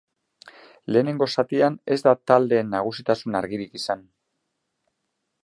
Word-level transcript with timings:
Lehenengo 0.95 1.27
zatian 1.37 1.77
ez 1.97 1.99
da 2.07 2.15
taldeen 2.31 2.73
nagusitasun 2.77 3.39
argirik 3.43 3.79
izan. 3.83 4.03